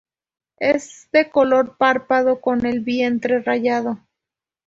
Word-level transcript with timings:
Es 0.57 1.09
de 1.13 1.29
color 1.29 1.77
pardo, 1.77 2.41
con 2.41 2.65
el 2.65 2.79
vientre 2.79 3.39
rayado. 3.43 3.99